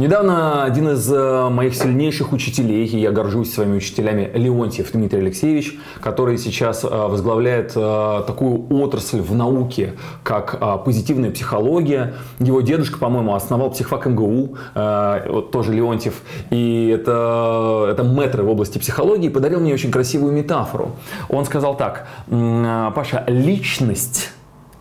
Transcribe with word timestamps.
Недавно 0.00 0.64
один 0.64 0.92
из 0.92 1.12
э, 1.12 1.48
моих 1.50 1.74
сильнейших 1.74 2.32
учителей, 2.32 2.86
и 2.86 2.98
я 3.00 3.10
горжусь 3.10 3.52
своими 3.52 3.76
учителями, 3.76 4.30
Леонтьев 4.32 4.92
Дмитрий 4.92 5.20
Алексеевич, 5.20 5.78
который 6.00 6.38
сейчас 6.38 6.84
э, 6.84 6.88
возглавляет 6.88 7.72
э, 7.76 8.22
такую 8.26 8.66
отрасль 8.70 9.20
в 9.20 9.34
науке, 9.34 9.92
как 10.22 10.84
позитивная 10.86 11.30
психология. 11.30 12.14
Его 12.38 12.62
дедушка, 12.62 12.98
по-моему, 12.98 13.34
основал 13.34 13.72
психфак 13.72 14.06
МГУ, 14.06 14.56
вот 14.74 15.50
тоже 15.50 15.74
Леонтьев, 15.74 16.22
и 16.48 16.88
это, 16.98 17.88
это 17.90 18.02
мэтр 18.02 18.40
в 18.40 18.48
области 18.48 18.78
психологии, 18.78 19.28
подарил 19.28 19.60
мне 19.60 19.74
очень 19.74 19.90
красивую 19.90 20.32
метафору. 20.32 20.92
Он 21.28 21.44
сказал 21.44 21.76
так, 21.76 22.06
Паша, 22.26 23.24
личность 23.26 24.30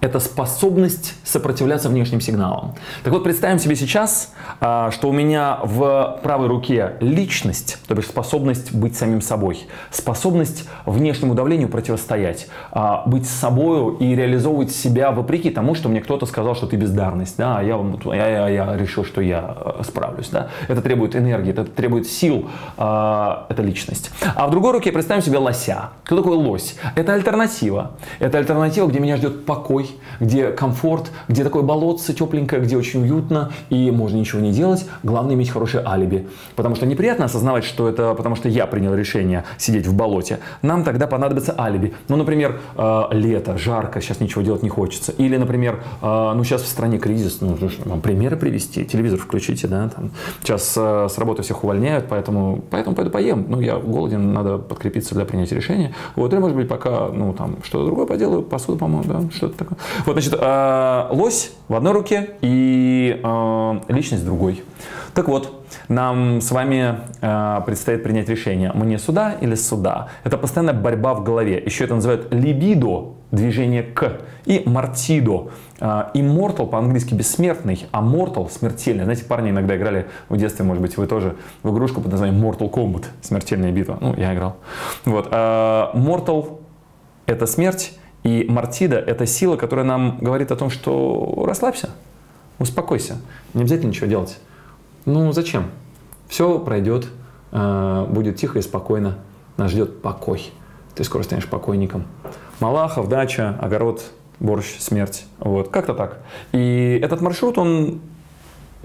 это 0.01 0.19
способность 0.19 1.15
сопротивляться 1.23 1.89
внешним 1.89 2.21
сигналам. 2.21 2.75
Так 3.03 3.13
вот, 3.13 3.23
представим 3.23 3.59
себе 3.59 3.75
сейчас, 3.75 4.33
а, 4.61 4.91
что 4.91 5.09
у 5.09 5.11
меня 5.11 5.59
в 5.63 6.19
правой 6.23 6.47
руке 6.47 6.93
личность, 7.01 7.77
то 7.87 7.95
есть 7.95 8.09
способность 8.09 8.73
быть 8.73 8.95
самим 8.95 9.21
собой, 9.21 9.67
способность 9.91 10.67
внешнему 10.85 11.35
давлению 11.35 11.69
противостоять, 11.69 12.47
а, 12.71 13.03
быть 13.05 13.27
собой 13.27 13.97
и 13.97 14.15
реализовывать 14.15 14.71
себя 14.71 15.11
вопреки 15.11 15.49
тому, 15.49 15.75
что 15.75 15.89
мне 15.89 16.01
кто-то 16.01 16.25
сказал, 16.25 16.55
что 16.55 16.67
ты 16.67 16.77
бездарность, 16.77 17.35
да, 17.37 17.57
а 17.57 17.63
я, 17.63 17.77
я, 18.15 18.27
я, 18.27 18.49
я 18.49 18.77
решил, 18.77 19.03
что 19.03 19.21
я 19.21 19.57
э, 19.79 19.83
справлюсь. 19.83 20.29
Да. 20.29 20.49
Это 20.67 20.81
требует 20.81 21.15
энергии, 21.15 21.51
это 21.51 21.65
требует 21.65 22.07
сил, 22.07 22.49
это 22.77 23.45
личность. 23.57 24.11
А 24.35 24.47
в 24.47 24.51
другой 24.51 24.73
руке 24.73 24.91
представим 24.91 25.21
себе 25.21 25.37
лося. 25.37 25.89
Кто 26.03 26.17
такой 26.17 26.37
лось? 26.37 26.75
Это 26.95 27.13
альтернатива. 27.13 27.91
Это 28.19 28.37
альтернатива, 28.37 28.87
где 28.87 28.99
меня 28.99 29.17
ждет 29.17 29.45
покой, 29.45 29.88
где 30.19 30.51
комфорт, 30.51 31.11
где 31.27 31.43
такое 31.43 31.63
болотце 31.63 32.13
тепленькое, 32.13 32.61
где 32.61 32.77
очень 32.77 33.01
уютно 33.01 33.51
и 33.69 33.91
можно 33.91 34.17
ничего 34.17 34.41
не 34.41 34.51
делать. 34.51 34.85
Главное 35.03 35.35
иметь 35.35 35.49
хорошее 35.49 35.83
алиби. 35.85 36.27
Потому 36.55 36.75
что 36.75 36.85
неприятно 36.85 37.25
осознавать, 37.25 37.63
что 37.63 37.87
это 37.87 38.13
потому 38.15 38.35
что 38.35 38.49
я 38.49 38.67
принял 38.67 38.93
решение 38.93 39.43
сидеть 39.57 39.87
в 39.87 39.95
болоте. 39.95 40.39
Нам 40.61 40.83
тогда 40.83 41.07
понадобится 41.07 41.55
алиби. 41.57 41.93
Ну, 42.07 42.15
например, 42.15 42.59
э, 42.77 43.03
лето, 43.11 43.57
жарко, 43.57 44.01
сейчас 44.01 44.19
ничего 44.19 44.41
делать 44.41 44.63
не 44.63 44.69
хочется. 44.69 45.11
Или, 45.13 45.37
например, 45.37 45.83
э, 46.01 46.33
ну 46.35 46.43
сейчас 46.43 46.61
в 46.61 46.67
стране 46.67 46.99
кризис, 46.99 47.41
ну, 47.41 47.57
вам 47.85 48.01
примеры 48.01 48.37
привести, 48.37 48.85
телевизор 48.85 49.19
включите, 49.19 49.67
да, 49.67 49.89
там. 49.89 50.11
Сейчас 50.41 50.75
э, 50.77 51.07
с 51.09 51.17
работы 51.17 51.43
всех 51.43 51.63
увольняют, 51.63 52.05
поэтому, 52.09 52.63
поэтому 52.69 52.95
пойду 52.95 53.11
поем. 53.11 53.45
Ну, 53.47 53.61
я 53.61 53.77
голоден, 53.77 54.33
надо 54.33 54.57
подкрепиться 54.57 55.15
для 55.15 55.25
принятия 55.25 55.55
решения. 55.55 55.93
Вот, 56.15 56.33
или, 56.33 56.39
может 56.39 56.55
быть, 56.55 56.67
пока, 56.67 57.09
ну, 57.09 57.33
там, 57.33 57.57
что-то 57.63 57.85
другое 57.85 58.05
поделаю, 58.05 58.43
посуду, 58.43 58.77
по-моему, 58.77 59.03
да, 59.05 59.21
что-то 59.35 59.57
такое. 59.57 59.77
Вот, 60.05 60.13
значит, 60.13 60.33
э, 60.37 61.07
лось 61.11 61.51
в 61.67 61.75
одной 61.75 61.93
руке 61.93 62.31
и 62.41 63.19
э, 63.23 63.79
личность 63.87 64.23
в 64.23 64.25
другой. 64.25 64.63
Так 65.13 65.27
вот, 65.27 65.65
нам 65.87 66.41
с 66.41 66.51
вами 66.51 66.99
э, 67.21 67.61
предстоит 67.65 68.03
принять 68.03 68.29
решение, 68.29 68.71
мне 68.73 68.97
сюда 68.97 69.33
или 69.41 69.55
сюда. 69.55 70.09
Это 70.23 70.37
постоянная 70.37 70.73
борьба 70.73 71.13
в 71.13 71.23
голове. 71.23 71.61
Еще 71.63 71.85
это 71.85 71.95
называют 71.95 72.33
либидо, 72.33 73.13
движение 73.31 73.83
к, 73.83 74.21
и 74.45 74.63
мартидо. 74.65 75.49
Immortal 75.79 76.67
по-английски 76.67 77.13
бессмертный, 77.13 77.85
а 77.91 78.01
mortal 78.01 78.49
смертельный. 78.51 79.03
Знаете, 79.03 79.25
парни 79.25 79.49
иногда 79.51 79.77
играли 79.77 80.07
в 80.27 80.37
детстве, 80.37 80.65
может 80.65 80.81
быть, 80.81 80.97
вы 80.97 81.07
тоже 81.07 81.35
в 81.63 81.71
игрушку 81.71 82.01
под 82.01 82.11
названием 82.11 82.43
Mortal 82.43 82.69
Kombat, 82.69 83.05
смертельная 83.21 83.71
битва. 83.71 83.97
Ну, 84.01 84.13
я 84.15 84.33
играл. 84.33 84.57
Вот. 85.05 85.31
Mortal– 85.31 86.59
это 87.27 87.45
смерть, 87.45 87.97
и 88.29 88.45
мартида– 88.49 88.97
это 89.07 89.25
сила, 89.25 89.55
которая 89.55 89.85
нам 89.85 90.17
говорит 90.19 90.51
о 90.51 90.55
том, 90.55 90.69
что 90.69 91.43
расслабься, 91.47 91.89
успокойся, 92.59 93.17
не 93.53 93.61
обязательно 93.61 93.89
ничего 93.89 94.07
делать. 94.07 94.39
Ну, 95.05 95.31
зачем? 95.31 95.71
Все 96.27 96.59
пройдет, 96.59 97.07
э, 97.51 98.05
будет 98.09 98.35
тихо 98.35 98.59
и 98.59 98.61
спокойно, 98.61 99.17
нас 99.57 99.71
ждет 99.71 100.01
покой. 100.01 100.51
Ты 100.95 101.03
скоро 101.03 101.23
станешь 101.23 101.47
покойником. 101.47 102.05
Малахов, 102.59 103.09
дача, 103.09 103.57
огород, 103.61 104.03
борщ, 104.39 104.77
смерть. 104.79 105.25
Вот, 105.39 105.69
как-то 105.69 105.93
так. 105.93 106.19
И 106.51 106.99
этот 107.01 107.21
маршрут, 107.21 107.57
он 107.57 108.01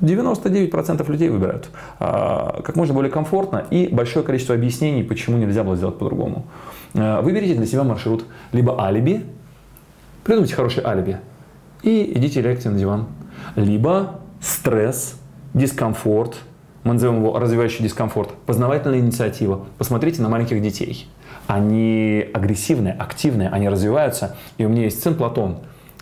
99% 0.01 1.11
людей 1.11 1.29
выбирают 1.29 1.71
а, 2.01 2.63
как 2.63 2.77
можно 2.77 2.95
более 2.95 3.13
комфортно 3.13 3.65
и 3.71 3.89
большое 3.89 4.25
количество 4.25 4.55
объяснений, 4.55 5.03
почему 5.03 5.37
нельзя 5.37 5.63
было 5.63 5.77
сделать 5.77 5.99
по-другому. 5.99 6.47
Э, 6.95 7.21
выберите 7.21 7.55
для 7.55 7.67
себя 7.67 7.85
маршрут. 7.85 8.25
Либо 8.53 8.81
алиби, 8.83 9.25
придумайте 10.25 10.55
хорошее 10.55 10.87
алиби 10.87 11.19
и 11.83 12.13
идите 12.17 12.41
лягте 12.41 12.71
на 12.71 12.79
диван. 12.79 13.07
Либо 13.57 14.21
стресс, 14.41 15.17
дискомфорт, 15.53 16.37
мы 16.83 16.95
назовем 16.95 17.17
его 17.17 17.39
развивающий 17.39 17.83
дискомфорт, 17.83 18.31
познавательная 18.47 18.99
инициатива. 18.99 19.67
Посмотрите 19.79 20.23
на 20.23 20.29
маленьких 20.29 20.61
детей. 20.61 21.09
Они 21.47 22.27
агрессивные, 22.33 22.93
активные, 22.93 23.49
они 23.49 23.69
развиваются. 23.69 24.37
И 24.59 24.65
у 24.65 24.69
меня 24.69 24.85
есть 24.85 25.03
сын 25.03 25.15
Платон. 25.15 25.59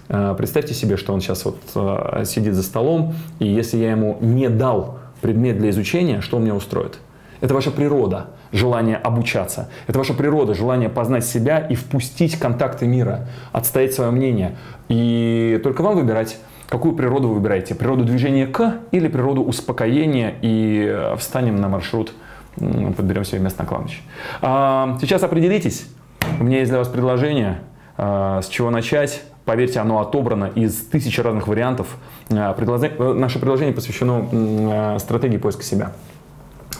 Э, 0.08 0.34
представьте 0.36 0.74
себе, 0.74 0.96
что 0.96 1.12
он 1.12 1.20
сейчас 1.20 1.44
вот 1.44 1.58
э, 1.74 2.24
сидит 2.24 2.54
за 2.54 2.62
столом, 2.62 3.14
и 3.38 3.46
если 3.46 3.76
я 3.78 3.90
ему 3.90 4.18
не 4.20 4.48
дал 4.48 4.98
предмет 5.20 5.58
для 5.58 5.70
изучения, 5.70 6.20
что 6.20 6.36
он 6.36 6.42
мне 6.42 6.54
устроит? 6.54 6.98
Это 7.40 7.54
ваша 7.54 7.72
природа, 7.72 8.26
желание 8.52 8.96
обучаться. 8.96 9.68
Это 9.88 9.98
ваша 9.98 10.14
природа, 10.14 10.54
желание 10.54 10.88
познать 10.88 11.24
себя 11.24 11.58
и 11.58 11.74
впустить 11.74 12.38
контакты 12.38 12.86
мира, 12.86 13.26
отстоять 13.50 13.94
свое 13.94 14.12
мнение. 14.12 14.56
И 14.88 15.60
только 15.64 15.82
вам 15.82 15.96
выбирать, 15.96 16.38
какую 16.68 16.94
природу 16.94 17.28
вы 17.28 17.34
выбираете. 17.34 17.74
Природу 17.74 18.04
движения 18.04 18.46
к 18.46 18.78
или 18.92 19.08
природу 19.08 19.42
успокоения 19.42 20.34
и 20.40 20.86
э, 20.88 21.16
встанем 21.16 21.56
на 21.56 21.68
маршрут, 21.68 22.12
подберем 22.56 23.24
себе 23.24 23.40
место 23.40 23.62
на 23.62 23.68
кладбище. 23.68 24.02
А, 24.40 24.96
сейчас 25.00 25.22
определитесь. 25.22 25.86
У 26.38 26.44
меня 26.44 26.58
есть 26.58 26.70
для 26.70 26.78
вас 26.78 26.88
предложение, 26.88 27.60
а, 27.96 28.40
с 28.40 28.48
чего 28.48 28.70
начать. 28.70 29.22
Поверьте, 29.52 29.80
оно 29.80 30.00
отобрано 30.00 30.46
из 30.54 30.76
тысячи 30.76 31.20
разных 31.20 31.46
вариантов. 31.46 31.98
А, 32.30 32.56
э, 32.58 33.12
наше 33.12 33.38
предложение 33.38 33.74
посвящено 33.74 34.98
стратегии 34.98 35.36
поиска 35.36 35.62
себя. 35.62 35.92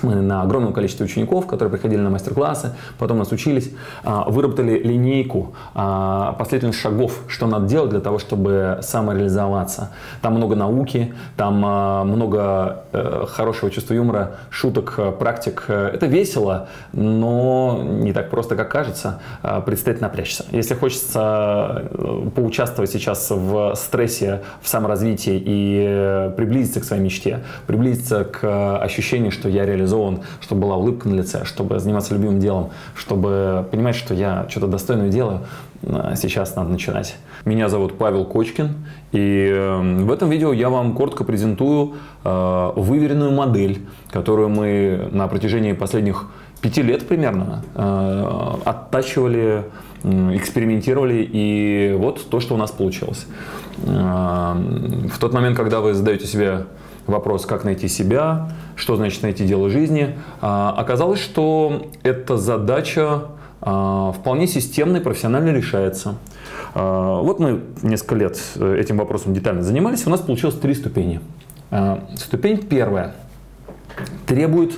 Мы 0.03 0.17
на 0.17 0.43
огромном 0.43 0.73
количестве 0.73 1.07
учеников, 1.07 1.47
которые 1.47 1.71
приходили 1.71 2.01
на 2.01 2.11
мастер-классы, 2.11 2.75
потом 2.99 3.19
нас 3.19 3.31
учились, 3.33 3.71
а, 4.03 4.29
выработали 4.29 4.79
линейку 4.79 5.55
а, 5.75 6.33
последовательных 6.33 6.77
шагов, 6.77 7.21
что 7.29 7.47
надо 7.47 7.67
делать 7.67 7.91
для 7.91 8.01
того, 8.01 8.19
чтобы 8.19 8.79
самореализоваться. 8.83 9.93
Там 10.21 10.35
много 10.35 10.57
науки, 10.57 11.15
там 11.37 11.63
а, 11.65 12.05
много 12.05 12.85
э, 12.93 13.27
хорошего 13.29 13.71
чувства 13.71 13.95
юмора, 13.95 14.37
шуток, 14.51 14.95
э, 14.99 15.13
практик. 15.13 15.65
Это 15.69 16.07
весело, 16.07 16.69
но 16.93 17.81
не 17.83 18.13
так 18.13 18.31
просто, 18.31 18.57
как 18.57 18.71
кажется. 18.71 19.21
Предстоит 19.67 20.01
напрячься. 20.01 20.45
Если 20.51 20.75
хочется 20.75 21.89
э, 21.91 22.31
поучаствовать 22.35 22.91
сейчас 22.91 23.31
в 23.31 23.75
стрессе, 23.77 24.43
в 24.61 24.69
саморазвитии 24.69 25.43
и 25.45 26.33
приблизиться 26.37 26.81
к 26.81 26.85
своей 26.85 27.03
мечте, 27.03 27.41
приблизиться 27.67 28.25
к 28.25 28.79
ощущению, 28.79 29.31
что 29.31 29.49
я 29.49 29.65
реализован 29.65 29.92
реализован, 29.93 30.21
чтобы 30.41 30.63
была 30.63 30.77
улыбка 30.77 31.09
на 31.09 31.15
лице, 31.15 31.45
чтобы 31.45 31.79
заниматься 31.79 32.15
любимым 32.15 32.41
делом, 32.41 32.71
чтобы 32.97 33.67
понимать, 33.71 33.95
что 33.95 34.15
я 34.15 34.47
что-то 34.49 34.67
достойное 34.67 35.09
делаю, 35.09 35.41
э, 35.83 36.15
сейчас 36.17 36.57
надо 36.57 36.71
начинать. 36.71 37.17
Меня 37.45 37.69
зовут 37.69 37.99
Павел 37.99 38.25
Кочкин, 38.25 38.75
и 39.13 39.51
эм, 39.53 40.07
в 40.07 40.13
этом 40.13 40.31
видео 40.31 40.53
я 40.53 40.71
вам 40.71 40.95
коротко 40.95 41.25
презентую 41.25 41.95
э, 42.25 42.73
выверенную 42.77 43.33
модель, 43.33 43.81
которую 44.11 44.49
мы 44.49 45.09
на 45.13 45.29
протяжении 45.29 45.73
последних 45.73 46.31
пяти 46.61 46.83
лет 46.83 47.07
примерно 47.09 47.65
э, 47.75 48.55
оттачивали, 48.65 49.65
экспериментировали, 50.05 51.29
и 51.33 51.95
вот 51.97 52.29
то, 52.29 52.41
что 52.41 52.55
у 52.55 52.57
нас 52.57 52.73
получилось. 52.73 53.27
В 53.79 55.19
тот 55.21 55.33
момент, 55.33 55.57
когда 55.57 55.81
вы 55.81 55.95
задаете 55.95 56.27
себе 56.27 56.67
вопрос, 57.07 57.47
как 57.47 57.65
найти 57.65 57.89
себя, 57.89 58.49
что 58.77 58.97
значит 58.97 59.23
найти 59.23 59.45
дело 59.47 59.71
жизни, 59.71 60.17
а, 60.41 60.75
оказалось, 60.77 61.21
что 61.21 61.87
эта 62.03 62.37
задача 62.37 63.25
а, 63.61 64.13
вполне 64.13 64.47
системно 64.47 64.99
и 64.99 65.01
профессионально 65.01 65.51
решается. 65.51 66.17
А, 66.75 67.21
вот 67.21 67.41
мы 67.41 67.63
несколько 67.83 68.15
лет 68.15 68.41
э, 68.57 68.77
этим 68.79 68.97
вопросом 68.99 69.35
детально 69.35 69.63
занимались, 69.63 70.07
у 70.07 70.11
нас 70.11 70.21
получилось 70.21 70.57
три 70.57 70.75
ступени. 70.75 71.21
Ступень 72.17 72.59
первая 72.59 73.15
требует 74.27 74.75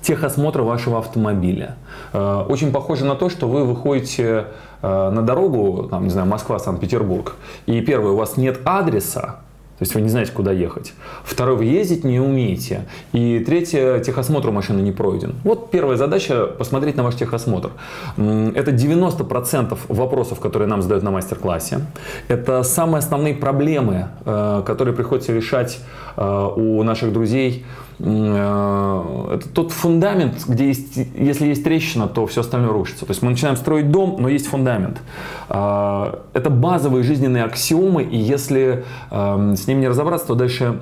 техосмотра 0.00 0.62
вашего 0.62 0.98
автомобиля. 0.98 1.74
Очень 2.12 2.70
похоже 2.70 3.04
на 3.04 3.16
то, 3.16 3.28
что 3.28 3.48
вы 3.48 3.64
выходите 3.64 4.44
на 4.80 5.22
дорогу, 5.22 5.88
там, 5.88 6.04
не 6.04 6.10
знаю, 6.10 6.28
Москва, 6.28 6.60
Санкт-Петербург, 6.60 7.34
и 7.66 7.80
первое, 7.80 8.12
у 8.12 8.16
вас 8.16 8.36
нет 8.36 8.60
адреса, 8.64 9.40
То 9.80 9.84
есть 9.84 9.94
вы 9.94 10.02
не 10.02 10.10
знаете, 10.10 10.30
куда 10.32 10.52
ехать. 10.52 10.92
Второе, 11.24 11.56
вы 11.56 11.64
ездить 11.64 12.04
не 12.04 12.20
умеете. 12.20 12.82
И 13.14 13.38
третье, 13.38 14.00
техосмотр 14.00 14.50
у 14.50 14.52
машины 14.52 14.80
не 14.82 14.92
пройден. 14.92 15.36
Вот 15.42 15.70
первая 15.70 15.96
задача– 15.96 16.46
посмотреть 16.58 16.96
на 16.96 17.02
ваш 17.02 17.14
техосмотр. 17.14 17.70
Это 18.18 18.72
90% 18.72 19.78
вопросов, 19.88 20.38
которые 20.38 20.68
нам 20.68 20.82
задают 20.82 21.02
на 21.02 21.10
мастер-классе. 21.10 21.80
Это 22.28 22.62
самые 22.62 22.98
основные 22.98 23.34
проблемы, 23.34 24.08
э, 24.26 24.62
которые 24.66 24.94
приходится 24.94 25.32
решать 25.32 25.78
у 26.20 26.82
наших 26.82 27.12
друзей 27.12 27.64
Э, 28.02 29.34
это 29.34 29.48
тот 29.48 29.72
фундамент, 29.72 30.44
где 30.46 30.68
есть, 30.68 30.96
если 31.14 31.48
есть 31.48 31.62
трещина, 31.64 32.08
то 32.08 32.26
все 32.26 32.40
остальное 32.40 32.72
рушится. 32.72 33.04
То 33.04 33.10
есть 33.10 33.22
мы 33.22 33.30
начинаем 33.30 33.56
строить 33.56 33.90
дом, 33.90 34.16
но 34.18 34.28
есть 34.28 34.46
фундамент. 34.46 35.00
Э, 35.48 36.14
это 36.32 36.50
базовые 36.50 37.04
жизненные 37.04 37.44
аксиомы, 37.44 38.02
и 38.02 38.16
если 38.16 38.84
эм, 39.10 39.56
с 39.56 39.66
ними 39.66 39.80
не 39.80 39.88
разобраться, 39.88 40.28
то 40.28 40.34
дальше 40.34 40.80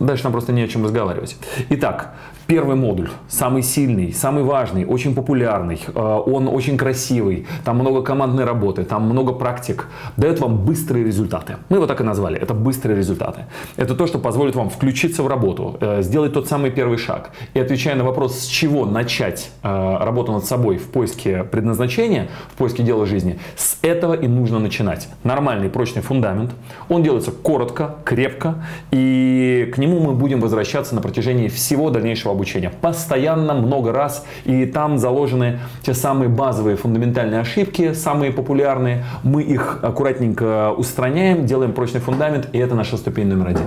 Дальше 0.00 0.24
нам 0.24 0.32
просто 0.32 0.52
не 0.52 0.62
о 0.62 0.68
чем 0.68 0.84
разговаривать. 0.84 1.36
Итак, 1.70 2.14
Первый 2.46 2.76
модуль, 2.76 3.08
самый 3.26 3.62
сильный, 3.62 4.12
самый 4.12 4.44
важный, 4.44 4.84
очень 4.84 5.14
популярный, 5.14 5.80
э, 5.86 6.22
он 6.26 6.46
очень 6.48 6.76
красивый, 6.76 7.46
там 7.64 7.78
много 7.78 8.02
командной 8.02 8.44
работы, 8.44 8.84
там 8.84 9.04
много 9.04 9.32
практик, 9.32 9.88
дает 10.18 10.40
вам 10.40 10.58
быстрые 10.58 11.06
результаты. 11.06 11.56
Мы 11.70 11.78
его 11.78 11.86
так 11.86 12.02
и 12.02 12.04
назвали, 12.04 12.38
это 12.38 12.52
быстрые 12.52 12.98
результаты. 12.98 13.46
Это 13.76 13.94
то, 13.94 14.06
что 14.06 14.18
позволит 14.18 14.56
вам 14.56 14.68
включиться 14.68 15.22
в 15.22 15.26
работу, 15.26 15.78
э, 15.80 16.02
сделать 16.02 16.34
тот 16.34 16.46
самый 16.46 16.70
первый 16.70 16.98
шаг. 16.98 17.30
И 17.54 17.60
отвечая 17.60 17.94
на 17.94 18.04
вопрос, 18.04 18.38
с 18.38 18.46
чего 18.46 18.84
начать 18.84 19.50
э, 19.62 19.96
работу 20.00 20.32
над 20.32 20.44
собой 20.44 20.76
в 20.76 20.90
поиске 20.90 21.44
предназначения, 21.44 22.28
в 22.52 22.58
поиске 22.58 22.82
дела 22.82 23.06
жизни, 23.06 23.38
с 23.56 23.78
этого 23.80 24.12
и 24.12 24.28
нужно 24.28 24.58
начинать. 24.58 25.08
Нормальный 25.22 25.70
прочный 25.70 26.02
фундамент, 26.02 26.50
он 26.90 27.02
делается 27.02 27.30
коротко, 27.30 27.96
крепко, 28.04 28.66
и 28.90 29.72
к 29.74 29.78
нему 29.84 30.00
мы 30.00 30.12
будем 30.12 30.40
возвращаться 30.40 30.94
на 30.94 31.00
протяжении 31.00 31.48
всего 31.48 31.90
дальнейшего 31.90 32.32
обучения. 32.32 32.70
Постоянно, 32.80 33.54
много 33.54 33.92
раз. 33.92 34.24
И 34.44 34.66
там 34.66 34.98
заложены 34.98 35.58
те 35.82 35.94
самые 35.94 36.28
базовые 36.28 36.76
фундаментальные 36.76 37.40
ошибки, 37.40 37.92
самые 37.92 38.32
популярные. 38.32 39.04
Мы 39.22 39.42
их 39.42 39.80
аккуратненько 39.82 40.72
устраняем, 40.72 41.46
делаем 41.46 41.72
прочный 41.72 42.00
фундамент, 42.00 42.48
и 42.52 42.58
это 42.58 42.74
наша 42.74 42.96
ступень 42.96 43.26
номер 43.26 43.48
один. 43.48 43.66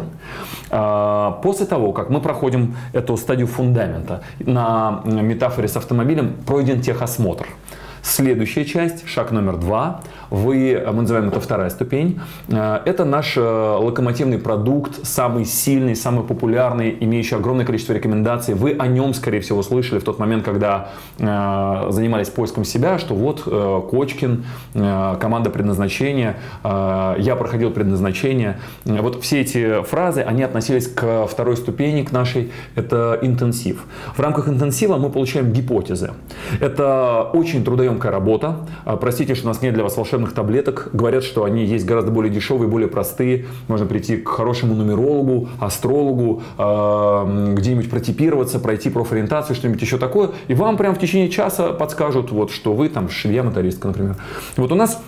А, 0.70 1.40
после 1.44 1.66
того, 1.66 1.92
как 1.94 2.10
мы 2.10 2.20
проходим 2.20 2.76
эту 2.94 3.18
стадию 3.18 3.48
фундамента, 3.48 4.22
на 4.40 5.02
метафоре 5.06 5.68
с 5.68 5.78
автомобилем 5.78 6.36
пройден 6.46 6.82
техосмотр. 6.82 7.48
Следующая 8.08 8.64
часть, 8.64 9.06
шаг 9.06 9.32
номер 9.32 9.58
два, 9.58 10.00
вы, 10.30 10.82
мы 10.88 11.02
называем 11.02 11.28
это 11.28 11.42
вторая 11.42 11.70
ступень, 11.70 12.22
э, 12.48 12.80
это 12.86 13.04
наш 13.04 13.36
э, 13.36 13.42
локомотивный 13.42 14.38
продукт, 14.38 15.06
самый 15.06 15.44
сильный, 15.44 15.94
самый 15.94 16.24
популярный, 16.24 16.96
имеющий 17.02 17.36
огромное 17.36 17.66
количество 17.66 17.92
рекомендаций. 17.92 18.54
Вы 18.54 18.78
о 18.80 18.88
нем, 18.88 19.14
скорее 19.14 19.42
всего, 19.42 19.62
слышали 19.62 20.00
в 20.00 20.06
тот 20.06 20.20
момент, 20.20 20.46
когда 20.46 20.90
э, 21.20 21.88
занимались 21.90 22.30
поиском 22.30 22.64
себя, 22.64 22.98
что 22.98 23.14
вот 23.14 23.42
Кочкин, 23.44 24.46
команда 24.74 25.50
предназначения, 25.50 26.38
я 26.64 27.36
проходил 27.38 27.72
предназначение. 27.72 28.60
Вот 28.86 29.22
все 29.22 29.42
эти 29.42 29.84
фразы, 29.84 30.22
они 30.22 30.44
относились 30.44 30.88
к 30.88 31.28
второй 31.28 31.58
ступени, 31.58 32.04
к 32.04 32.12
нашей, 32.12 32.52
это 32.76 33.20
интенсив. 33.22 33.86
В 34.16 34.20
рамках 34.20 34.48
интенсива 34.48 34.98
мы 34.98 35.10
получаем 35.10 35.52
гипотезы. 35.52 36.12
Это 36.60 37.30
очень 37.34 37.64
трудоемкая 37.98 38.12
работа. 38.12 38.58
Простите, 39.00 39.36
что 39.36 39.46
у 39.46 39.50
нас 39.50 39.62
нет 39.62 39.74
для 39.74 39.84
вас 39.84 39.98
волшебных 39.98 40.34
таблеток. 40.34 40.90
Говорят, 40.94 41.24
что 41.24 41.44
они 41.44 41.66
есть 41.66 41.86
гораздо 41.86 42.12
более 42.12 42.32
дешевые, 42.32 42.70
более 42.70 42.88
простые. 42.88 43.46
Можно 43.68 43.86
прийти 43.86 44.18
к 44.18 44.30
хорошему 44.30 44.76
нумерологу, 44.76 45.50
астрологу, 45.60 46.44
э, 46.58 47.54
где-нибудь 47.58 47.90
протипироваться, 47.90 48.60
пройти 48.60 48.90
профориентацию, 48.90 49.56
что-нибудь 49.56 49.82
еще 49.82 49.98
такое. 49.98 50.32
И 50.48 50.54
вам 50.54 50.78
прямо 50.78 50.96
в 50.96 51.00
течение 51.00 51.30
часа 51.30 51.74
подскажут, 51.74 52.32
вот, 52.32 52.52
что 52.52 52.74
вы 52.74 52.90
там 52.90 53.10
швея-мотористка, 53.10 53.88
например. 53.88 54.16
Вот 54.56 54.72
у 54.72 54.76
нас 54.76 55.02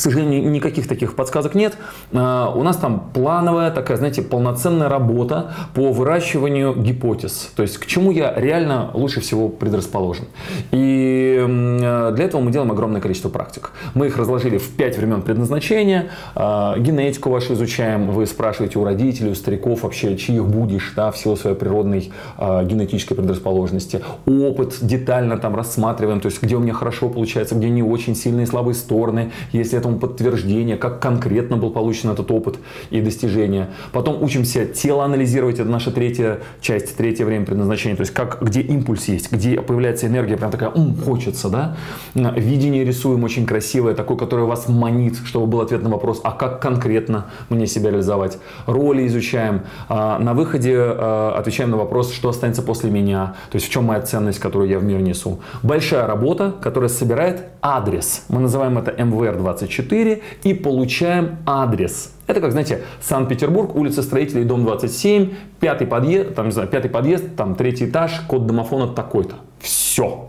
к 0.00 0.02
сожалению, 0.02 0.50
никаких 0.50 0.88
таких 0.88 1.14
подсказок 1.14 1.54
нет. 1.54 1.76
А, 2.14 2.50
у 2.56 2.62
нас 2.62 2.78
там 2.78 3.10
плановая 3.12 3.70
такая, 3.70 3.98
знаете, 3.98 4.22
полноценная 4.22 4.88
работа 4.88 5.52
по 5.74 5.92
выращиванию 5.92 6.74
гипотез. 6.74 7.52
То 7.54 7.62
есть 7.62 7.76
к 7.76 7.84
чему 7.84 8.10
я 8.10 8.32
реально 8.34 8.92
лучше 8.94 9.20
всего 9.20 9.50
предрасположен. 9.50 10.24
И 10.70 11.44
для 11.46 12.24
этого 12.24 12.40
мы 12.40 12.50
делаем 12.50 12.72
огромное 12.72 13.02
количество 13.02 13.28
практик. 13.28 13.72
Мы 13.92 14.06
их 14.06 14.16
разложили 14.16 14.56
в 14.56 14.70
пять 14.70 14.96
времен 14.96 15.20
предназначения. 15.20 16.08
А, 16.34 16.78
генетику 16.78 17.28
вашу 17.28 17.52
изучаем. 17.52 18.10
Вы 18.10 18.24
спрашиваете 18.24 18.78
у 18.78 18.84
родителей, 18.84 19.32
у 19.32 19.34
стариков 19.34 19.82
вообще, 19.82 20.16
чьих 20.16 20.46
будешь, 20.46 20.94
да, 20.96 21.10
в 21.10 21.18
силу 21.18 21.36
своей 21.36 21.56
природной 21.56 22.10
а, 22.38 22.64
генетической 22.64 23.16
предрасположенности. 23.16 24.00
Опыт 24.24 24.78
детально 24.80 25.36
там 25.36 25.54
рассматриваем, 25.54 26.20
то 26.20 26.26
есть 26.26 26.42
где 26.42 26.56
у 26.56 26.60
меня 26.60 26.72
хорошо 26.72 27.10
получается, 27.10 27.54
где 27.54 27.68
не 27.68 27.82
очень 27.82 28.16
сильные 28.16 28.46
слабые 28.46 28.74
стороны. 28.74 29.30
Если 29.52 29.76
этому 29.90 29.98
подтверждение, 29.98 30.76
как 30.76 31.00
конкретно 31.00 31.56
был 31.56 31.70
получен 31.70 32.10
этот 32.10 32.30
опыт 32.30 32.58
и 32.90 33.00
достижения. 33.00 33.68
Потом 33.92 34.22
учимся 34.22 34.64
тело 34.66 35.04
анализировать, 35.04 35.58
это 35.58 35.68
наша 35.68 35.90
третья 35.90 36.38
часть, 36.60 36.96
третье 36.96 37.24
время 37.24 37.46
предназначения, 37.46 37.96
то 37.96 38.02
есть 38.02 38.12
как, 38.12 38.38
где 38.42 38.60
импульс 38.60 39.08
есть, 39.08 39.32
где 39.32 39.60
появляется 39.60 40.06
энергия, 40.06 40.36
прям 40.36 40.50
такая, 40.50 40.70
ум, 40.70 40.96
хочется, 40.96 41.48
да. 41.48 41.76
Видение 42.14 42.84
рисуем 42.84 43.24
очень 43.24 43.46
красивое, 43.46 43.94
такое, 43.94 44.16
которое 44.16 44.46
вас 44.46 44.68
манит, 44.68 45.16
чтобы 45.24 45.46
был 45.46 45.60
ответ 45.60 45.82
на 45.82 45.90
вопрос, 45.90 46.20
а 46.24 46.32
как 46.32 46.62
конкретно 46.62 47.26
мне 47.48 47.66
себя 47.66 47.90
реализовать. 47.90 48.38
Роли 48.66 49.06
изучаем, 49.06 49.62
а, 49.88 50.18
на 50.18 50.34
выходе 50.34 50.76
а, 50.78 51.34
отвечаем 51.36 51.70
на 51.70 51.76
вопрос, 51.76 52.12
что 52.12 52.28
останется 52.28 52.62
после 52.62 52.90
меня, 52.90 53.34
то 53.50 53.56
есть 53.56 53.66
в 53.66 53.70
чем 53.70 53.84
моя 53.84 54.00
ценность, 54.00 54.38
которую 54.38 54.68
я 54.68 54.78
в 54.78 54.84
мир 54.84 55.00
несу. 55.00 55.40
Большая 55.62 56.06
работа, 56.06 56.54
которая 56.62 56.88
собирает 56.88 57.44
адрес. 57.62 58.24
Мы 58.28 58.40
называем 58.40 58.78
это 58.78 58.90
МВР-24, 58.90 59.79
4 59.82 60.22
и 60.42 60.54
получаем 60.54 61.38
адрес. 61.46 62.12
Это 62.26 62.40
как, 62.40 62.52
знаете, 62.52 62.82
Санкт-Петербург, 63.00 63.74
улица 63.74 64.02
Строителей, 64.02 64.44
дом 64.44 64.64
27, 64.64 65.30
пятый 65.58 65.86
подъезд, 65.86 66.34
там, 66.34 66.46
не 66.46 66.52
знаю, 66.52 66.68
пятый 66.68 66.90
подъезд, 66.90 67.36
там 67.36 67.54
третий 67.54 67.86
этаж, 67.86 68.20
код 68.28 68.46
домофона 68.46 68.88
такой-то. 68.88 69.36
Все. 69.58 70.28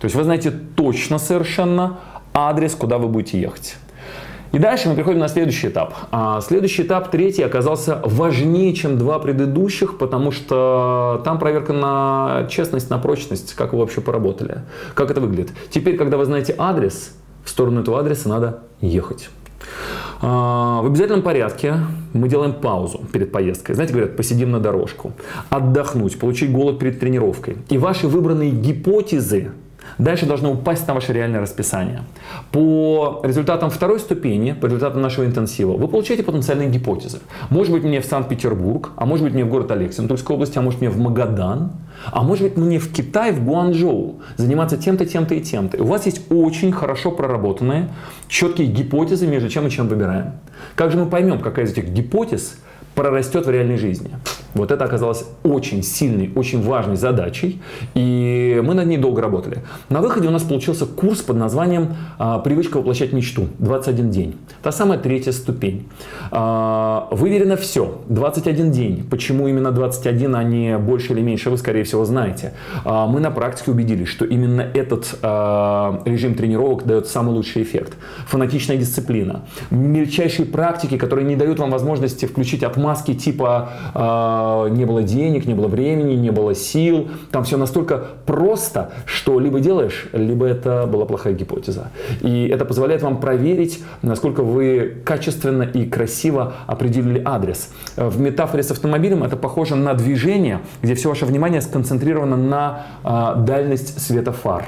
То 0.00 0.04
есть 0.04 0.14
вы 0.14 0.24
знаете 0.24 0.50
точно 0.50 1.18
совершенно 1.18 1.98
адрес, 2.34 2.74
куда 2.74 2.98
вы 2.98 3.08
будете 3.08 3.40
ехать. 3.40 3.76
И 4.52 4.58
дальше 4.58 4.88
мы 4.88 4.94
переходим 4.94 5.18
на 5.18 5.28
следующий 5.28 5.68
этап. 5.68 5.94
А 6.10 6.40
следующий 6.40 6.82
этап, 6.82 7.10
третий, 7.10 7.42
оказался 7.42 8.00
важнее, 8.04 8.72
чем 8.74 8.96
два 8.96 9.18
предыдущих, 9.18 9.98
потому 9.98 10.30
что 10.30 11.20
там 11.24 11.38
проверка 11.38 11.72
на 11.74 12.46
честность, 12.48 12.88
на 12.88 12.98
прочность, 12.98 13.54
как 13.54 13.72
вы 13.72 13.80
вообще 13.80 14.00
поработали, 14.00 14.62
как 14.94 15.10
это 15.10 15.20
выглядит. 15.20 15.52
Теперь, 15.70 15.98
когда 15.98 16.16
вы 16.16 16.24
знаете 16.24 16.54
адрес, 16.56 17.14
в 17.48 17.50
сторону 17.50 17.80
этого 17.80 17.98
адреса 17.98 18.28
надо 18.28 18.58
ехать. 18.82 19.30
А, 20.20 20.82
в 20.82 20.86
обязательном 20.86 21.22
порядке 21.22 21.76
мы 22.12 22.28
делаем 22.28 22.52
паузу 22.52 23.00
перед 23.10 23.32
поездкой. 23.32 23.74
Знаете, 23.74 23.94
говорят, 23.94 24.16
посидим 24.16 24.50
на 24.50 24.60
дорожку. 24.60 25.12
Отдохнуть, 25.48 26.18
получить 26.18 26.52
голод 26.52 26.78
перед 26.78 27.00
тренировкой. 27.00 27.56
И 27.70 27.78
ваши 27.78 28.06
выбранные 28.06 28.50
гипотезы 28.50 29.52
дальше 29.96 30.26
должны 30.26 30.48
упасть 30.48 30.86
на 30.86 30.94
ваше 30.94 31.12
реальное 31.12 31.40
расписание. 31.40 32.02
По 32.52 33.20
результатам 33.24 33.70
второй 33.70 34.00
ступени, 34.00 34.52
по 34.52 34.66
результатам 34.66 35.00
нашего 35.00 35.24
интенсива, 35.24 35.76
вы 35.76 35.88
получаете 35.88 36.22
потенциальные 36.22 36.68
гипотезы. 36.68 37.20
Может 37.50 37.72
быть 37.72 37.84
мне 37.84 38.00
в 38.00 38.04
Санкт-Петербург, 38.04 38.90
а 38.96 39.06
может 39.06 39.24
быть 39.24 39.34
мне 39.34 39.44
в 39.44 39.48
город 39.48 39.70
Алексин, 39.70 40.08
Тульской 40.08 40.34
области, 40.34 40.58
а 40.58 40.62
может 40.62 40.80
мне 40.80 40.90
в 40.90 40.98
Магадан, 40.98 41.72
а 42.06 42.22
может 42.22 42.44
быть 42.44 42.56
мне 42.56 42.78
в 42.78 42.92
Китай, 42.92 43.32
в 43.32 43.44
Гуанчжоу 43.44 44.20
заниматься 44.36 44.76
тем-то, 44.76 45.06
тем-то 45.06 45.34
и 45.34 45.40
тем-то. 45.40 45.82
У 45.82 45.86
вас 45.86 46.06
есть 46.06 46.22
очень 46.30 46.72
хорошо 46.72 47.10
проработанные, 47.10 47.88
четкие 48.28 48.68
гипотезы, 48.68 49.26
между 49.26 49.48
чем 49.48 49.66
и 49.66 49.70
чем 49.70 49.88
выбираем. 49.88 50.32
Как 50.74 50.90
же 50.90 50.98
мы 50.98 51.06
поймем, 51.06 51.40
какая 51.40 51.64
из 51.64 51.72
этих 51.72 51.88
гипотез 51.88 52.58
прорастет 52.98 53.46
в 53.46 53.50
реальной 53.50 53.76
жизни? 53.76 54.10
Вот 54.54 54.72
это 54.72 54.84
оказалось 54.84 55.24
очень 55.44 55.84
сильной, 55.84 56.32
очень 56.34 56.60
важной 56.62 56.96
задачей, 56.96 57.60
и 57.94 58.60
мы 58.64 58.74
над 58.74 58.86
ней 58.86 58.96
долго 58.96 59.22
работали. 59.22 59.62
На 59.88 60.00
выходе 60.00 60.26
у 60.26 60.30
нас 60.32 60.42
получился 60.42 60.84
курс 60.84 61.20
под 61.20 61.36
названием 61.36 61.94
а, 62.18 62.40
«Привычка 62.40 62.78
воплощать 62.78 63.12
мечту. 63.12 63.48
21 63.60 64.10
день». 64.10 64.36
Та 64.62 64.72
самая 64.72 64.98
третья 64.98 65.30
ступень. 65.32 65.88
А, 66.32 67.08
выверено 67.12 67.56
все. 67.56 68.00
21 68.08 68.72
день. 68.72 69.06
Почему 69.08 69.46
именно 69.46 69.70
21, 69.70 70.34
а 70.34 70.42
не 70.42 70.78
больше 70.78 71.12
или 71.12 71.20
меньше, 71.20 71.50
вы, 71.50 71.58
скорее 71.58 71.84
всего, 71.84 72.04
знаете. 72.04 72.54
А, 72.84 73.06
мы 73.06 73.20
на 73.20 73.30
практике 73.30 73.70
убедились, 73.70 74.08
что 74.08 74.24
именно 74.24 74.62
этот 74.62 75.18
режим 75.22 76.34
тренировок 76.34 76.84
дает 76.84 77.06
самый 77.06 77.32
лучший 77.32 77.62
эффект. 77.62 77.94
Фанатичная 78.26 78.76
дисциплина. 78.76 79.44
Мельчайшие 79.70 80.46
практики, 80.46 80.96
которые 80.96 81.26
не 81.26 81.36
дают 81.36 81.58
вам 81.58 81.70
возможности 81.70 82.26
включить 82.26 82.62
отмазки 82.88 83.14
типа 83.14 83.68
э, 83.94 84.68
не 84.70 84.84
было 84.84 85.02
денег, 85.02 85.46
не 85.46 85.54
было 85.54 85.68
времени, 85.68 86.14
не 86.14 86.30
было 86.30 86.54
сил. 86.54 87.08
Там 87.30 87.44
все 87.44 87.56
настолько 87.56 88.02
просто, 88.24 88.90
что 89.04 89.38
либо 89.38 89.60
делаешь, 89.60 90.08
либо 90.12 90.46
это 90.46 90.86
была 90.86 91.04
плохая 91.04 91.34
гипотеза. 91.34 91.90
И 92.22 92.48
это 92.48 92.64
позволяет 92.64 93.02
вам 93.02 93.18
проверить, 93.20 93.84
насколько 94.02 94.42
вы 94.42 95.02
качественно 95.04 95.64
и 95.64 95.84
красиво 95.84 96.54
определили 96.66 97.22
адрес. 97.24 97.70
В 97.96 98.20
метафоре 98.20 98.62
с 98.62 98.70
автомобилем 98.70 99.22
это 99.22 99.36
похоже 99.36 99.76
на 99.76 99.94
движение, 99.94 100.60
где 100.82 100.94
все 100.94 101.08
ваше 101.08 101.26
внимание 101.26 101.60
сконцентрировано 101.60 102.36
на 102.36 102.86
э, 103.04 103.42
дальность 103.44 104.00
света 104.00 104.32
фар. 104.32 104.64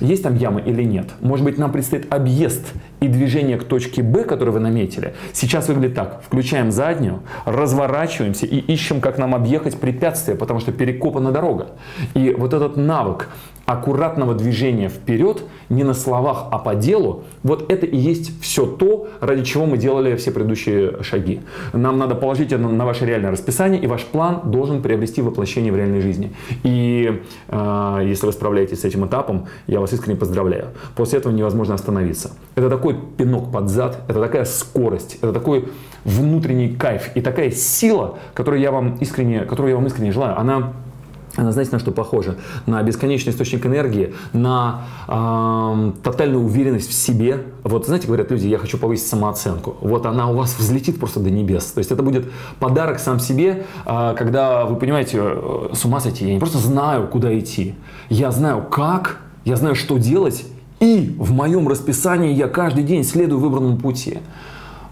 Есть 0.00 0.22
там 0.22 0.36
ямы 0.36 0.60
или 0.60 0.82
нет? 0.82 1.06
Может 1.20 1.44
быть, 1.44 1.58
нам 1.58 1.72
предстоит 1.72 2.12
объезд 2.12 2.72
и 3.02 3.08
движение 3.08 3.58
к 3.58 3.64
точке 3.64 4.02
Б, 4.02 4.24
которую 4.24 4.54
вы 4.54 4.60
наметили. 4.60 5.14
Сейчас 5.32 5.68
выглядит 5.68 5.96
так. 5.96 6.22
Включаем 6.24 6.70
заднюю, 6.70 7.22
разворачиваемся 7.44 8.46
и 8.46 8.58
ищем, 8.58 9.00
как 9.00 9.18
нам 9.18 9.34
объехать 9.34 9.78
препятствие, 9.78 10.36
потому 10.36 10.60
что 10.60 10.72
перекопана 10.72 11.32
дорога. 11.32 11.72
И 12.14 12.30
вот 12.30 12.54
этот 12.54 12.76
навык 12.76 13.28
аккуратного 13.66 14.34
движения 14.34 14.88
вперед, 14.88 15.44
не 15.68 15.84
на 15.84 15.94
словах, 15.94 16.46
а 16.50 16.58
по 16.58 16.74
делу, 16.74 17.24
вот 17.42 17.70
это 17.70 17.86
и 17.86 17.96
есть 17.96 18.40
все 18.42 18.66
то, 18.66 19.08
ради 19.20 19.44
чего 19.44 19.66
мы 19.66 19.78
делали 19.78 20.16
все 20.16 20.30
предыдущие 20.30 21.02
шаги. 21.02 21.40
Нам 21.72 21.98
надо 21.98 22.14
положить 22.14 22.52
это 22.52 22.62
на 22.62 22.84
ваше 22.84 23.06
реальное 23.06 23.30
расписание, 23.30 23.80
и 23.80 23.86
ваш 23.86 24.02
план 24.04 24.50
должен 24.50 24.82
приобрести 24.82 25.22
воплощение 25.22 25.72
в 25.72 25.76
реальной 25.76 26.00
жизни. 26.00 26.32
И 26.62 27.22
э, 27.48 28.00
если 28.04 28.26
вы 28.26 28.32
справляетесь 28.32 28.80
с 28.80 28.84
этим 28.84 29.06
этапом, 29.06 29.46
я 29.66 29.80
вас 29.80 29.92
искренне 29.92 30.16
поздравляю. 30.16 30.68
После 30.96 31.18
этого 31.18 31.32
невозможно 31.32 31.74
остановиться. 31.74 32.32
Это 32.54 32.68
такой 32.68 32.96
пинок 33.16 33.52
под 33.52 33.68
зад, 33.68 34.00
это 34.08 34.20
такая 34.20 34.44
скорость, 34.44 35.18
это 35.22 35.32
такой 35.32 35.68
внутренний 36.04 36.68
кайф 36.68 37.10
и 37.14 37.20
такая 37.20 37.50
сила, 37.50 38.18
которую 38.34 38.60
я 38.60 38.72
вам 38.72 38.96
искренне, 39.00 39.40
которую 39.40 39.70
я 39.70 39.76
вам 39.76 39.86
искренне 39.86 40.12
желаю. 40.12 40.38
Она 40.38 40.72
она, 41.36 41.52
знаете, 41.52 41.72
на 41.72 41.78
что 41.78 41.92
похожа? 41.92 42.36
На 42.66 42.82
бесконечный 42.82 43.32
источник 43.32 43.64
энергии, 43.64 44.14
на 44.32 44.82
э, 45.08 45.92
тотальную 46.02 46.44
уверенность 46.44 46.90
в 46.90 46.92
себе. 46.92 47.44
Вот, 47.62 47.86
знаете, 47.86 48.06
говорят 48.06 48.30
люди, 48.30 48.46
я 48.46 48.58
хочу 48.58 48.76
повысить 48.76 49.06
самооценку. 49.06 49.76
Вот 49.80 50.04
она 50.04 50.28
у 50.28 50.34
вас 50.34 50.54
взлетит 50.58 50.98
просто 51.00 51.20
до 51.20 51.30
небес. 51.30 51.64
То 51.66 51.78
есть 51.78 51.90
это 51.90 52.02
будет 52.02 52.30
подарок 52.58 52.98
сам 52.98 53.18
себе, 53.18 53.64
э, 53.86 54.14
когда 54.16 54.66
вы 54.66 54.76
понимаете, 54.76 55.18
э, 55.22 55.70
с 55.72 55.84
ума 55.84 56.00
сойти, 56.00 56.26
я 56.26 56.34
не 56.34 56.38
просто 56.38 56.58
знаю, 56.58 57.08
куда 57.08 57.36
идти. 57.38 57.74
Я 58.10 58.30
знаю, 58.30 58.66
как, 58.70 59.20
я 59.44 59.56
знаю, 59.56 59.74
что 59.74 59.96
делать, 59.96 60.44
и 60.80 61.14
в 61.18 61.32
моем 61.32 61.68
расписании 61.68 62.34
я 62.34 62.48
каждый 62.48 62.84
день 62.84 63.04
следую 63.04 63.40
выбранному 63.40 63.78
пути. 63.78 64.18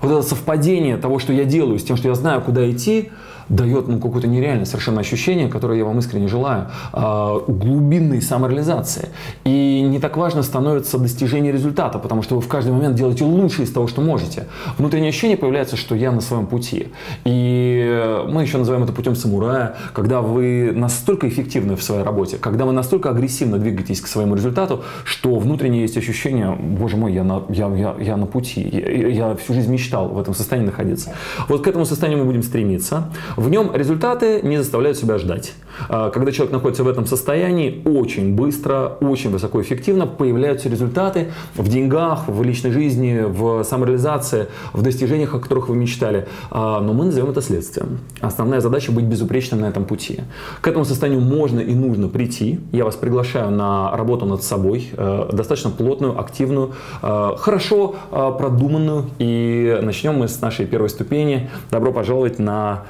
Вот 0.01 0.13
это 0.13 0.23
совпадение 0.23 0.97
того, 0.97 1.19
что 1.19 1.33
я 1.33 1.45
делаю, 1.45 1.79
с 1.79 1.83
тем, 1.83 1.97
что 1.97 2.09
я 2.09 2.15
знаю, 2.15 2.41
куда 2.41 2.69
идти, 2.71 3.11
дает 3.51 3.89
ну, 3.89 3.99
какое-то 3.99 4.29
нереальное 4.29 4.65
совершенно 4.65 5.01
ощущение, 5.01 5.49
которое 5.49 5.79
я 5.79 5.85
вам 5.85 5.99
искренне 5.99 6.29
желаю, 6.29 6.69
э, 6.93 7.41
глубинной 7.49 8.23
самореализации. 8.23 9.09
И 9.45 9.83
не 9.83 9.99
так 9.99 10.17
важно 10.17 10.43
становится 10.43 10.99
достижение 10.99 11.53
результата, 11.53 11.99
потому 11.99 12.23
что 12.23 12.37
вы 12.37 12.41
в 12.41 12.49
каждый 12.49 12.73
момент 12.73 12.95
делаете 12.95 13.25
лучшее 13.25 13.67
из 13.67 13.73
того, 13.73 13.89
что 13.89 14.01
можете. 14.01 14.47
Внутреннее 14.79 15.11
ощущение 15.11 15.37
появляется, 15.37 15.77
что 15.77 15.95
я 15.95 16.13
на 16.13 16.21
своем 16.21 16.47
пути. 16.47 16.89
И 17.25 18.25
мы 18.29 18.43
еще 18.43 18.59
называем 18.59 18.85
это 18.85 18.93
путем 18.93 19.17
самурая, 19.17 19.75
когда 19.93 20.23
вы 20.23 20.73
настолько 20.75 21.29
эффективны 21.29 21.77
в 21.77 21.83
своей 21.83 22.05
работе, 22.05 22.37
когда 22.39 22.65
вы 22.65 22.73
настолько 22.73 23.11
агрессивно 23.11 23.59
двигаетесь 23.59 24.01
к 24.01 24.07
своему 24.07 24.37
результату, 24.37 24.85
что 25.05 25.39
внутреннее 25.39 25.83
есть 25.83 25.97
ощущение, 25.97 26.57
боже 26.59 26.97
мой, 26.97 27.13
я 27.13 27.25
на, 27.25 27.43
я, 27.49 27.69
я, 27.75 27.97
я 28.01 28.17
на 28.17 28.27
пути, 28.27 28.61
я, 28.73 29.09
я 29.09 29.37
всю 29.37 29.55
жизнь 29.55 29.73
мечтал 29.73 30.09
в 30.09 30.19
этом 30.19 30.35
состоянии 30.35 30.67
находиться. 30.67 31.15
Вот 31.49 31.65
к 31.65 31.67
этому 31.67 31.85
состоянию 31.85 32.21
мы 32.21 32.27
будем 32.27 32.43
стремиться. 32.43 33.11
В 33.41 33.49
нем 33.49 33.75
результаты 33.75 34.43
не 34.43 34.59
заставляют 34.59 34.99
себя 34.99 35.17
ждать. 35.17 35.55
А, 35.89 36.11
когда 36.11 36.31
человек 36.31 36.53
находится 36.53 36.85
в 36.85 36.89
этом 36.89 37.07
состоянии, 37.07 37.81
очень 37.87 38.35
быстро, 38.35 38.99
очень 39.01 39.31
высокоэффективно 39.31 40.07
появляются 40.07 40.69
результаты 40.69 41.33
в 41.57 41.67
деньгах, 41.67 42.29
в 42.29 42.43
личной 42.43 42.71
жизни, 42.71 43.25
в 43.27 43.65
самореализации, 43.65 44.49
в 44.75 44.83
достижениях, 44.83 45.35
о 45.35 45.39
которых 45.39 45.71
вы 45.71 45.77
мечтали. 45.77 46.29
А, 46.51 46.83
но 46.83 46.93
мы 46.93 47.07
назовем 47.07 47.31
это 47.31 47.41
следствием. 47.41 48.01
Основная 48.21 48.61
задача 48.61 48.93
быть 48.93 49.07
безупречным 49.07 49.63
на 49.63 49.71
этом 49.71 49.87
пути. 49.87 50.21
К 50.61 50.69
этому 50.69 50.85
состоянию 50.85 51.23
можно 51.23 51.61
и 51.61 51.75
нужно 51.75 52.09
прийти. 52.09 52.61
Я 52.73 52.85
вас 52.85 52.97
приглашаю 52.97 53.51
на 53.51 53.97
работу 53.97 54.27
над 54.27 54.43
собой, 54.43 54.91
э, 54.93 55.31
достаточно 55.33 55.71
плотную, 55.71 56.21
активную, 56.21 56.73
э, 57.01 57.31
хорошо 57.39 57.95
э, 58.11 58.33
продуманную. 58.37 59.07
И 59.19 59.79
начнем 59.81 60.17
мы 60.17 60.29
с 60.29 60.43
нашей 60.43 60.67
первой 60.67 60.91
ступени. 60.91 61.49
Добро 61.71 61.91
пожаловать 61.91 62.39
на 62.39 62.83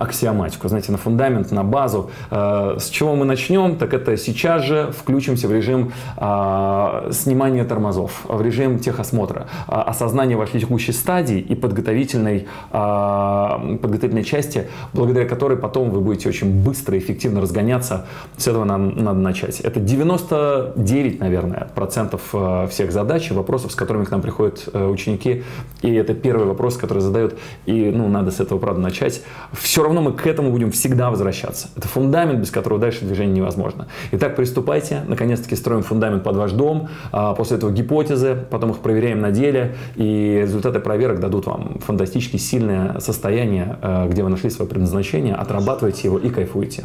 аксиоматику, 0.00 0.68
знаете, 0.68 0.92
на 0.92 0.98
фундамент, 0.98 1.50
на 1.52 1.64
базу. 1.64 2.10
Э, 2.30 2.76
с 2.78 2.88
чего 2.88 3.14
мы 3.14 3.24
начнем? 3.24 3.76
Так 3.76 3.94
это 3.94 4.16
сейчас 4.16 4.62
же 4.62 4.92
включимся 4.96 5.48
в 5.48 5.52
режим 5.52 5.92
а, 6.16 7.08
снимания 7.10 7.64
тормозов, 7.64 8.24
в 8.24 8.40
режим 8.42 8.78
техосмотра, 8.78 9.46
а, 9.66 9.82
осознания 9.82 10.36
вашей 10.36 10.60
текущей 10.60 10.92
стадии 10.92 11.38
и 11.38 11.54
подготовительной, 11.54 12.46
а, 12.70 13.58
подготовительной 13.80 14.24
части, 14.24 14.68
благодаря 14.92 15.28
которой 15.28 15.56
потом 15.56 15.90
вы 15.90 16.00
будете 16.00 16.28
очень 16.28 16.62
быстро 16.64 16.96
и 16.96 16.98
эффективно 16.98 17.40
разгоняться. 17.40 18.06
С 18.36 18.46
этого 18.48 18.64
нам 18.64 18.96
надо 18.96 19.18
начать. 19.18 19.60
Это 19.60 19.80
99, 19.80 21.20
наверное, 21.20 21.68
процентов 21.74 22.22
э, 22.32 22.66
всех 22.70 22.92
задач 22.92 23.30
и 23.30 23.34
вопросов, 23.34 23.72
с 23.72 23.74
которыми 23.74 24.04
к 24.04 24.10
нам 24.10 24.22
приходят 24.22 24.68
э, 24.72 24.86
ученики. 24.86 25.44
И 25.82 25.92
это 25.94 26.14
первый 26.14 26.46
вопрос, 26.46 26.76
который 26.76 27.00
задают. 27.00 27.38
И 27.66 27.90
ну, 27.90 28.08
надо 28.08 28.30
с 28.30 28.40
этого, 28.40 28.58
правда, 28.58 28.80
начать 28.80 29.22
все 29.54 29.82
равно 29.82 30.00
мы 30.00 30.12
к 30.12 30.26
этому 30.26 30.50
будем 30.50 30.70
всегда 30.70 31.10
возвращаться. 31.10 31.68
Это 31.76 31.88
фундамент, 31.88 32.40
без 32.40 32.50
которого 32.50 32.80
дальше 32.80 33.04
движение 33.04 33.36
невозможно. 33.36 33.88
Итак, 34.12 34.36
приступайте. 34.36 35.02
Наконец-таки 35.06 35.56
строим 35.56 35.82
фундамент 35.82 36.22
под 36.22 36.36
ваш 36.36 36.52
дом. 36.52 36.88
А, 37.12 37.34
после 37.34 37.56
этого 37.56 37.70
гипотезы, 37.70 38.36
потом 38.50 38.70
их 38.70 38.78
проверяем 38.78 39.20
на 39.20 39.30
деле. 39.30 39.76
И 39.96 40.40
результаты 40.42 40.80
проверок 40.80 41.20
дадут 41.20 41.46
вам 41.46 41.78
фантастически 41.80 42.36
сильное 42.36 42.98
состояние, 43.00 43.78
а, 43.82 44.08
где 44.08 44.22
вы 44.22 44.30
нашли 44.30 44.50
свое 44.50 44.68
предназначение, 44.68 45.34
отрабатываете 45.34 46.08
его 46.08 46.18
и 46.18 46.30
кайфуете. 46.30 46.84